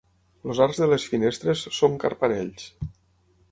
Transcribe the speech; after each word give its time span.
Els 0.51 0.61
arcs 0.65 0.79
de 0.83 0.87
les 0.93 1.05
finestres 1.11 1.63
són 1.81 2.01
carpanells. 2.07 2.69